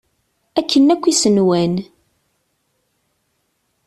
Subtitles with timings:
[0.59, 1.73] Akken akk i s-nwan.